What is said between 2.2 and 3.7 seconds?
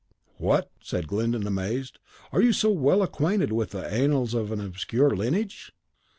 "are you so well acquainted with